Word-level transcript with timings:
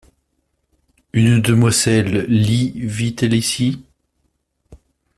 Une 1.13 1.43
demoiselle 1.43 2.25
Lee 2.25 2.71
vit-elle 2.75 3.35
ici? 3.35 3.85